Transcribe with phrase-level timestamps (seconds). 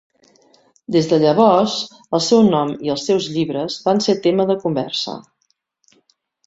[0.95, 1.75] Des de llavors,
[2.19, 5.19] el seu nom i els seus llibres van ser tema de conversa.